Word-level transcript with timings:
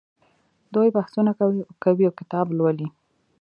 دوی 0.73 0.89
بحثونه 0.97 1.31
کوي 1.83 2.03
او 2.07 2.13
کتاب 2.19 2.47
لوالي. 2.57 2.87